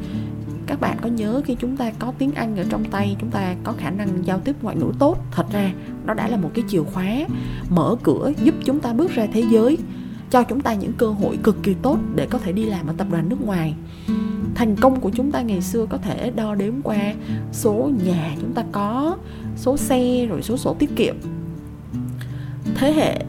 Các 0.67 0.81
bạn 0.81 0.97
có 1.03 1.09
nhớ 1.09 1.43
khi 1.45 1.57
chúng 1.61 1.77
ta 1.77 1.93
có 1.99 2.13
tiếng 2.19 2.33
Anh 2.33 2.57
ở 2.57 2.65
trong 2.71 2.85
tay 2.85 3.17
chúng 3.21 3.31
ta 3.31 3.55
có 3.65 3.73
khả 3.73 3.91
năng 3.91 4.09
giao 4.25 4.41
tiếp 4.41 4.57
ngoại 4.63 4.77
ngữ 4.77 4.93
tốt? 4.99 5.19
Thật 5.31 5.47
ra 5.53 5.73
nó 6.07 6.15
đã 6.15 6.29
là 6.29 6.37
một 6.37 6.51
cái 6.55 6.65
chìa 6.69 6.83
khóa 6.83 7.07
mở 7.71 7.97
cửa 8.03 8.33
giúp 8.43 8.55
chúng 8.65 8.81
ta 8.81 8.93
bước 8.93 9.11
ra 9.11 9.27
thế 9.33 9.45
giới 9.51 9.79
cho 10.31 10.43
chúng 10.43 10.61
ta 10.61 10.75
những 10.75 10.93
cơ 10.93 11.07
hội 11.11 11.39
cực 11.43 11.63
kỳ 11.63 11.75
tốt 11.83 11.99
để 12.15 12.27
có 12.31 12.39
thể 12.39 12.53
đi 12.53 12.65
làm 12.65 12.87
ở 12.87 12.95
tập 12.97 13.07
đoàn 13.11 13.29
nước 13.29 13.47
ngoài. 13.47 13.75
Thành 14.55 14.77
công 14.77 15.01
của 15.01 15.11
chúng 15.11 15.33
ta 15.33 15.41
ngày 15.41 15.61
xưa 15.61 15.87
có 15.87 15.99
thể 15.99 16.31
đo 16.37 16.55
đếm 16.55 16.75
qua 16.83 17.15
số 17.53 17.91
nhà 18.05 18.35
chúng 18.41 18.53
ta 18.53 18.65
có 18.73 19.17
số 19.57 19.77
xe 19.77 20.27
rồi 20.27 20.43
số 20.43 20.57
sổ 20.57 20.77
tiết 20.79 20.97
kiệm. 20.97 21.17
Thế 22.75 22.93
hệ 22.93 23.25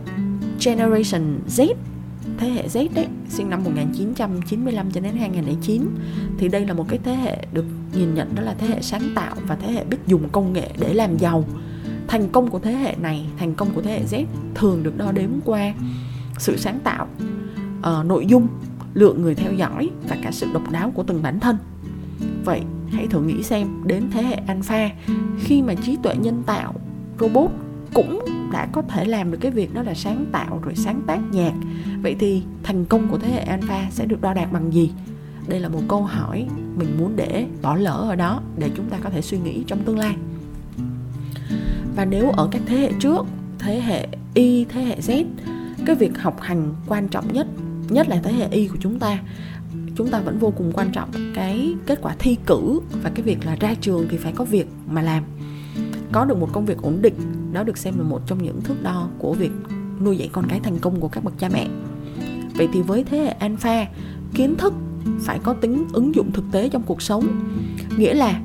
generation 0.66 1.40
Z 1.48 1.74
thế 2.40 2.50
hệ 2.50 2.68
Z 2.68 2.88
đấy 2.96 3.08
sinh 3.30 3.50
năm 3.50 3.64
1995 3.64 4.92
cho 4.92 5.02
đến 5.02 5.16
2009 5.16 5.86
thì 6.38 6.48
đây 6.48 6.66
là 6.66 6.74
một 6.74 6.86
cái 6.90 7.00
thế 7.04 7.16
hệ 7.16 7.46
được 7.54 7.66
nhìn 7.94 8.14
nhận 8.14 8.36
đó 8.36 8.44
là 8.44 8.56
thế 8.58 8.68
hệ 8.68 8.82
sáng 8.82 9.12
tạo 9.16 9.36
và 9.48 9.56
thế 9.56 9.72
hệ 9.72 9.84
biết 9.84 9.98
dùng 10.08 10.30
công 10.30 10.54
nghệ 10.54 10.70
để 10.80 10.94
làm 10.94 11.18
giàu. 11.18 11.44
Thành 12.08 12.30
công 12.30 12.50
của 12.50 12.60
thế 12.60 12.72
hệ 12.72 12.96
này 13.02 13.26
thành 13.38 13.56
công 13.56 13.70
của 13.76 13.82
thế 13.82 13.92
hệ 13.92 14.04
Z 14.06 14.26
thường 14.56 14.84
được 14.84 14.98
đo 14.98 15.12
đếm 15.12 15.30
qua 15.46 15.74
sự 16.38 16.58
sáng 16.58 16.80
tạo 16.84 17.08
uh, 17.80 18.06
nội 18.06 18.26
dung 18.26 18.48
lượng 18.94 19.22
người 19.22 19.36
theo 19.36 19.54
dõi 19.54 19.90
và 20.10 20.18
cả 20.24 20.32
sự 20.32 20.48
độc 20.54 20.72
đáo 20.72 20.92
của 20.92 21.04
từng 21.04 21.22
bản 21.24 21.40
thân. 21.40 21.58
Vậy 22.46 22.62
hãy 22.92 23.08
thử 23.08 23.22
nghĩ 23.22 23.44
xem 23.44 23.68
đến 23.86 24.04
thế 24.12 24.24
hệ 24.24 24.36
alpha 24.48 24.90
khi 25.40 25.62
mà 25.62 25.74
trí 25.74 25.98
tuệ 26.04 26.16
nhân 26.16 26.44
tạo 26.46 26.74
robot 27.20 27.52
cũng 27.94 28.26
đã 28.52 28.68
có 28.72 28.82
thể 28.82 29.06
làm 29.06 29.32
được 29.32 29.38
cái 29.42 29.52
việc 29.52 29.74
đó 29.74 29.84
là 29.84 29.94
sáng 29.94 30.26
tạo 30.32 30.60
rồi 30.64 30.76
sáng 30.76 31.02
tác 31.08 31.20
nhạc. 31.32 31.54
Vậy 32.02 32.16
thì 32.20 32.44
thành 32.64 32.86
công 32.86 33.08
của 33.08 33.18
thế 33.18 33.32
hệ 33.32 33.40
alpha 33.40 33.88
sẽ 33.92 34.06
được 34.06 34.22
đo 34.22 34.34
đạc 34.34 34.52
bằng 34.52 34.74
gì? 34.74 34.92
Đây 35.48 35.60
là 35.60 35.70
một 35.70 35.82
câu 35.88 36.04
hỏi 36.04 36.48
mình 36.76 36.98
muốn 36.98 37.16
để 37.16 37.46
bỏ 37.62 37.76
lỡ 37.76 38.06
ở 38.10 38.16
đó 38.16 38.42
để 38.58 38.70
chúng 38.76 38.90
ta 38.90 38.98
có 39.04 39.10
thể 39.10 39.22
suy 39.22 39.40
nghĩ 39.40 39.64
trong 39.68 39.80
tương 39.84 39.98
lai. 39.98 40.16
Và 41.96 42.06
nếu 42.06 42.32
ở 42.32 42.48
các 42.52 42.62
thế 42.66 42.78
hệ 42.78 42.92
trước, 43.00 43.26
thế 43.60 43.82
hệ 43.82 44.08
y, 44.34 44.66
thế 44.66 44.82
hệ 44.82 45.00
z, 45.00 45.26
cái 45.86 45.96
việc 45.96 46.18
học 46.18 46.42
hành 46.42 46.74
quan 46.88 47.08
trọng 47.08 47.34
nhất 47.34 47.48
nhất 47.90 48.10
là 48.10 48.20
thế 48.24 48.34
hệ 48.34 48.48
y 48.52 48.68
của 48.68 48.78
chúng 48.80 49.00
ta 49.00 49.20
chúng 49.96 50.10
ta 50.10 50.20
vẫn 50.20 50.40
vô 50.40 50.54
cùng 50.58 50.72
quan 50.74 50.92
trọng 50.92 51.10
cái 51.36 51.76
kết 51.86 52.00
quả 52.02 52.16
thi 52.20 52.38
cử 52.46 52.80
và 53.04 53.12
cái 53.16 53.24
việc 53.24 53.46
là 53.46 53.56
ra 53.56 53.74
trường 53.82 54.08
thì 54.10 54.18
phải 54.18 54.34
có 54.36 54.46
việc 54.46 54.68
mà 54.90 55.02
làm. 55.02 55.24
Có 56.12 56.26
được 56.26 56.38
một 56.38 56.50
công 56.54 56.66
việc 56.66 56.78
ổn 56.82 57.02
định 57.02 57.14
đó 57.52 57.64
được 57.64 57.78
xem 57.78 57.98
là 57.98 58.04
một 58.04 58.22
trong 58.28 58.44
những 58.44 58.62
thước 58.62 58.84
đo 58.84 59.08
của 59.18 59.34
việc 59.34 59.52
nuôi 60.02 60.18
dạy 60.18 60.30
con 60.32 60.46
cái 60.48 60.60
thành 60.60 60.80
công 60.80 61.00
của 61.00 61.08
các 61.08 61.24
bậc 61.24 61.34
cha 61.40 61.50
mẹ. 61.54 61.68
Vậy 62.56 62.68
thì 62.74 62.82
với 62.82 63.04
thế 63.04 63.18
hệ 63.18 63.30
alpha, 63.30 63.88
kiến 64.34 64.56
thức 64.58 64.74
phải 65.20 65.40
có 65.44 65.54
tính 65.54 65.88
ứng 65.94 66.16
dụng 66.16 66.32
thực 66.32 66.44
tế 66.52 66.70
trong 66.70 66.84
cuộc 66.84 67.02
sống. 67.02 67.28
Nghĩa 67.98 68.14
là 68.14 68.42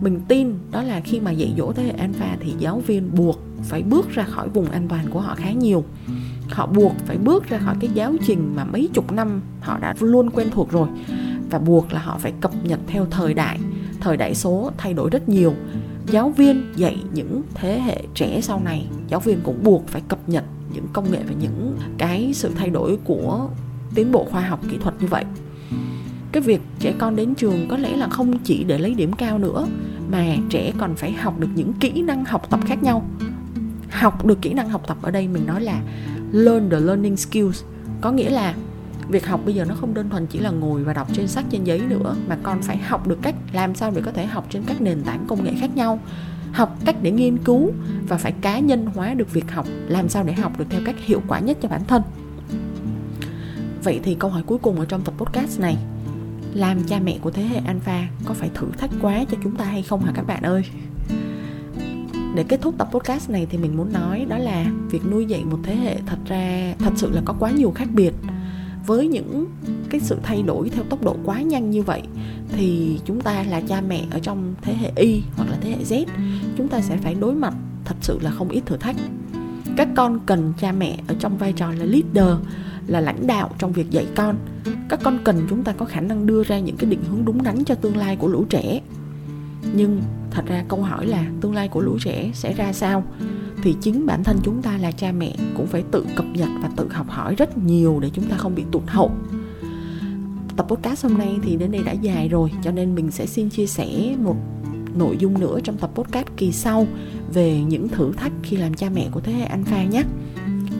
mình 0.00 0.20
tin 0.28 0.54
đó 0.70 0.82
là 0.82 1.00
khi 1.00 1.20
mà 1.20 1.30
dạy 1.30 1.54
dỗ 1.58 1.72
thế 1.72 1.82
hệ 1.82 1.90
alpha 1.90 2.36
thì 2.40 2.54
giáo 2.58 2.80
viên 2.86 3.14
buộc 3.14 3.40
phải 3.62 3.82
bước 3.82 4.10
ra 4.10 4.24
khỏi 4.24 4.48
vùng 4.48 4.70
an 4.70 4.88
toàn 4.88 5.10
của 5.10 5.20
họ 5.20 5.34
khá 5.34 5.52
nhiều. 5.52 5.84
Họ 6.50 6.66
buộc 6.66 6.92
phải 7.06 7.18
bước 7.18 7.48
ra 7.48 7.58
khỏi 7.58 7.76
cái 7.80 7.90
giáo 7.94 8.14
trình 8.26 8.52
mà 8.56 8.64
mấy 8.64 8.88
chục 8.94 9.12
năm 9.12 9.40
họ 9.60 9.78
đã 9.78 9.94
luôn 10.00 10.30
quen 10.30 10.48
thuộc 10.50 10.70
rồi. 10.70 10.88
Và 11.50 11.58
buộc 11.58 11.92
là 11.92 12.00
họ 12.00 12.18
phải 12.18 12.32
cập 12.40 12.50
nhật 12.64 12.80
theo 12.86 13.06
thời 13.10 13.34
đại. 13.34 13.58
Thời 14.00 14.16
đại 14.16 14.34
số 14.34 14.70
thay 14.78 14.94
đổi 14.94 15.10
rất 15.10 15.28
nhiều 15.28 15.54
giáo 16.10 16.30
viên 16.30 16.72
dạy 16.76 16.98
những 17.12 17.42
thế 17.54 17.80
hệ 17.80 18.02
trẻ 18.14 18.40
sau 18.40 18.60
này, 18.64 18.86
giáo 19.08 19.20
viên 19.20 19.40
cũng 19.42 19.64
buộc 19.64 19.88
phải 19.88 20.02
cập 20.08 20.28
nhật 20.28 20.44
những 20.74 20.86
công 20.92 21.12
nghệ 21.12 21.18
và 21.26 21.34
những 21.40 21.78
cái 21.98 22.30
sự 22.34 22.50
thay 22.56 22.70
đổi 22.70 22.98
của 23.04 23.48
tiến 23.94 24.12
bộ 24.12 24.26
khoa 24.30 24.40
học 24.40 24.60
kỹ 24.70 24.76
thuật 24.80 24.94
như 25.00 25.06
vậy. 25.06 25.24
Cái 26.32 26.42
việc 26.42 26.60
trẻ 26.78 26.94
con 26.98 27.16
đến 27.16 27.34
trường 27.34 27.68
có 27.68 27.76
lẽ 27.76 27.96
là 27.96 28.08
không 28.08 28.38
chỉ 28.38 28.64
để 28.64 28.78
lấy 28.78 28.94
điểm 28.94 29.12
cao 29.12 29.38
nữa, 29.38 29.66
mà 30.10 30.36
trẻ 30.50 30.72
còn 30.78 30.94
phải 30.94 31.12
học 31.12 31.40
được 31.40 31.48
những 31.54 31.72
kỹ 31.72 32.02
năng 32.02 32.24
học 32.24 32.50
tập 32.50 32.60
khác 32.66 32.82
nhau. 32.82 33.04
Học 33.90 34.26
được 34.26 34.42
kỹ 34.42 34.52
năng 34.52 34.68
học 34.68 34.82
tập 34.86 34.96
ở 35.02 35.10
đây 35.10 35.28
mình 35.28 35.46
nói 35.46 35.60
là 35.60 35.82
learn 36.32 36.70
the 36.70 36.80
learning 36.80 37.16
skills, 37.16 37.62
có 38.00 38.12
nghĩa 38.12 38.30
là 38.30 38.54
việc 39.10 39.26
học 39.26 39.40
bây 39.44 39.54
giờ 39.54 39.64
nó 39.64 39.74
không 39.74 39.94
đơn 39.94 40.10
thuần 40.10 40.26
chỉ 40.26 40.38
là 40.38 40.50
ngồi 40.50 40.84
và 40.84 40.92
đọc 40.92 41.08
trên 41.14 41.28
sách, 41.28 41.44
trên 41.50 41.64
giấy 41.64 41.78
nữa, 41.78 42.16
mà 42.28 42.38
con 42.42 42.62
phải 42.62 42.76
học 42.76 43.06
được 43.06 43.18
cách 43.22 43.34
làm 43.52 43.74
sao 43.74 43.90
để 43.90 44.02
có 44.04 44.12
thể 44.12 44.26
học 44.26 44.46
trên 44.50 44.62
các 44.66 44.80
nền 44.80 45.02
tảng 45.02 45.24
công 45.28 45.44
nghệ 45.44 45.52
khác 45.60 45.76
nhau. 45.76 45.98
Học 46.52 46.76
cách 46.84 46.96
để 47.02 47.10
nghiên 47.10 47.38
cứu 47.38 47.72
và 48.08 48.18
phải 48.18 48.32
cá 48.32 48.58
nhân 48.58 48.86
hóa 48.94 49.14
được 49.14 49.32
việc 49.32 49.50
học, 49.50 49.66
làm 49.88 50.08
sao 50.08 50.24
để 50.24 50.32
học 50.32 50.58
được 50.58 50.64
theo 50.70 50.80
cách 50.84 50.96
hiệu 50.98 51.22
quả 51.28 51.38
nhất 51.38 51.58
cho 51.62 51.68
bản 51.68 51.82
thân. 51.88 52.02
Vậy 53.84 54.00
thì 54.02 54.14
câu 54.14 54.30
hỏi 54.30 54.42
cuối 54.46 54.58
cùng 54.58 54.78
ở 54.80 54.84
trong 54.84 55.02
tập 55.02 55.14
podcast 55.18 55.60
này, 55.60 55.76
làm 56.54 56.84
cha 56.84 57.00
mẹ 57.04 57.18
của 57.20 57.30
thế 57.30 57.42
hệ 57.42 57.56
alpha 57.66 58.08
có 58.24 58.34
phải 58.34 58.50
thử 58.54 58.66
thách 58.78 58.90
quá 59.02 59.24
cho 59.30 59.38
chúng 59.44 59.56
ta 59.56 59.64
hay 59.64 59.82
không 59.82 60.00
hả 60.00 60.12
các 60.14 60.26
bạn 60.26 60.42
ơi? 60.42 60.62
Để 62.34 62.44
kết 62.48 62.60
thúc 62.60 62.74
tập 62.78 62.88
podcast 62.92 63.30
này 63.30 63.46
thì 63.50 63.58
mình 63.58 63.76
muốn 63.76 63.92
nói 63.92 64.26
đó 64.28 64.38
là 64.38 64.66
việc 64.90 65.06
nuôi 65.10 65.26
dạy 65.26 65.44
một 65.44 65.58
thế 65.62 65.76
hệ 65.76 65.96
thật 66.06 66.18
ra 66.26 66.74
thật 66.78 66.92
sự 66.96 67.10
là 67.10 67.22
có 67.24 67.34
quá 67.38 67.50
nhiều 67.50 67.72
khác 67.74 67.88
biệt 67.92 68.12
với 68.86 69.08
những 69.08 69.46
cái 69.90 70.00
sự 70.00 70.18
thay 70.22 70.42
đổi 70.42 70.70
theo 70.70 70.84
tốc 70.84 71.02
độ 71.02 71.16
quá 71.24 71.42
nhanh 71.42 71.70
như 71.70 71.82
vậy, 71.82 72.02
thì 72.48 72.98
chúng 73.04 73.20
ta 73.20 73.42
là 73.42 73.60
cha 73.60 73.80
mẹ 73.80 74.04
ở 74.10 74.18
trong 74.18 74.54
thế 74.62 74.74
hệ 74.74 74.92
Y 74.96 75.22
hoặc 75.36 75.50
là 75.50 75.56
thế 75.60 75.70
hệ 75.70 75.84
Z, 75.84 76.06
chúng 76.56 76.68
ta 76.68 76.80
sẽ 76.80 76.96
phải 76.96 77.14
đối 77.14 77.34
mặt 77.34 77.54
thật 77.84 77.96
sự 78.00 78.18
là 78.22 78.30
không 78.30 78.48
ít 78.48 78.62
thử 78.66 78.76
thách. 78.76 78.96
Các 79.76 79.88
con 79.96 80.20
cần 80.26 80.52
cha 80.60 80.72
mẹ 80.72 80.98
ở 81.06 81.14
trong 81.18 81.38
vai 81.38 81.52
trò 81.52 81.72
là 81.72 81.84
leader, 81.84 82.36
là 82.86 83.00
lãnh 83.00 83.26
đạo 83.26 83.50
trong 83.58 83.72
việc 83.72 83.90
dạy 83.90 84.06
con. 84.14 84.36
Các 84.88 85.00
con 85.02 85.18
cần 85.24 85.46
chúng 85.50 85.64
ta 85.64 85.72
có 85.72 85.84
khả 85.84 86.00
năng 86.00 86.26
đưa 86.26 86.42
ra 86.42 86.58
những 86.58 86.76
cái 86.76 86.90
định 86.90 87.02
hướng 87.10 87.24
đúng 87.24 87.42
đắn 87.42 87.64
cho 87.64 87.74
tương 87.74 87.96
lai 87.96 88.16
của 88.16 88.28
lũ 88.28 88.44
trẻ. 88.48 88.80
Nhưng 89.74 90.02
thật 90.30 90.42
ra 90.46 90.64
câu 90.68 90.82
hỏi 90.82 91.06
là 91.06 91.26
tương 91.40 91.54
lai 91.54 91.68
của 91.68 91.80
lũ 91.80 91.98
trẻ 92.00 92.30
sẽ 92.34 92.52
ra 92.52 92.72
sao? 92.72 93.04
Thì 93.62 93.76
chính 93.80 94.06
bản 94.06 94.24
thân 94.24 94.38
chúng 94.42 94.62
ta 94.62 94.78
là 94.78 94.90
cha 94.90 95.12
mẹ 95.12 95.34
cũng 95.56 95.66
phải 95.66 95.82
tự 95.90 96.06
cập 96.16 96.26
nhật 96.34 96.48
và 96.62 96.70
tự 96.76 96.88
học 96.92 97.08
hỏi 97.08 97.34
rất 97.34 97.58
nhiều 97.58 98.00
để 98.00 98.10
chúng 98.12 98.24
ta 98.24 98.36
không 98.36 98.54
bị 98.54 98.64
tụt 98.72 98.82
hậu. 98.86 99.12
Tập 100.56 100.66
podcast 100.68 101.04
hôm 101.04 101.18
nay 101.18 101.38
thì 101.42 101.56
đến 101.56 101.72
đây 101.72 101.82
đã 101.82 101.92
dài 101.92 102.28
rồi, 102.28 102.50
cho 102.62 102.70
nên 102.70 102.94
mình 102.94 103.10
sẽ 103.10 103.26
xin 103.26 103.50
chia 103.50 103.66
sẻ 103.66 104.16
một 104.18 104.36
nội 104.94 105.16
dung 105.18 105.40
nữa 105.40 105.58
trong 105.64 105.76
tập 105.76 105.90
podcast 105.94 106.26
kỳ 106.36 106.52
sau 106.52 106.86
về 107.32 107.60
những 107.60 107.88
thử 107.88 108.12
thách 108.12 108.32
khi 108.42 108.56
làm 108.56 108.74
cha 108.74 108.88
mẹ 108.94 109.08
của 109.12 109.20
thế 109.20 109.32
hệ 109.32 109.44
alpha 109.44 109.84
nhé. 109.84 110.02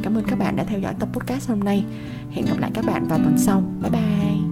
Cảm 0.03 0.15
ơn 0.15 0.25
các 0.25 0.39
bạn 0.39 0.57
đã 0.57 0.65
theo 0.65 0.81
dõi 0.81 0.95
tập 0.99 1.09
podcast 1.13 1.49
hôm 1.49 1.61
nay. 1.61 1.85
Hẹn 2.31 2.47
gặp 2.47 2.59
lại 2.59 2.71
các 2.75 2.85
bạn 2.85 3.09
vào 3.09 3.19
tuần 3.19 3.39
sau. 3.39 3.63
Bye 3.83 3.91
bye. 3.91 4.50